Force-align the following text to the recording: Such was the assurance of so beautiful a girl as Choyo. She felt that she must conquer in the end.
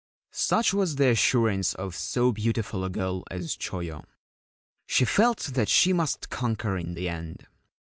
Such 0.31 0.73
was 0.73 0.95
the 0.95 1.09
assurance 1.11 1.75
of 1.75 1.95
so 1.95 2.31
beautiful 2.31 2.83
a 2.83 2.89
girl 2.89 3.23
as 3.29 3.55
Choyo. 3.55 4.03
She 4.87 5.05
felt 5.05 5.51
that 5.53 5.69
she 5.69 5.93
must 5.93 6.31
conquer 6.31 6.75
in 6.75 6.95
the 6.95 7.07
end. 7.07 7.45